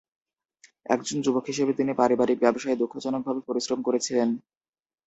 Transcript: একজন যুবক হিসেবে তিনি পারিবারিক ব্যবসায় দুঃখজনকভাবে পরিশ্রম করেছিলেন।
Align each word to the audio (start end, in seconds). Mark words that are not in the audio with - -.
একজন 0.85 1.17
যুবক 1.25 1.45
হিসেবে 1.47 1.71
তিনি 1.73 1.91
পারিবারিক 1.93 2.37
ব্যবসায় 2.41 2.79
দুঃখজনকভাবে 2.81 3.41
পরিশ্রম 3.47 3.79
করেছিলেন। 3.87 4.29